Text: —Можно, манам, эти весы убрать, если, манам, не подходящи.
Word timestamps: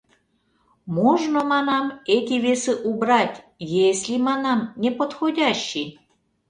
—Можно, 0.95 1.39
манам, 1.51 1.85
эти 2.15 2.35
весы 2.45 2.73
убрать, 2.89 3.37
если, 3.87 4.15
манам, 4.27 4.59
не 4.81 4.89
подходящи. 4.99 5.83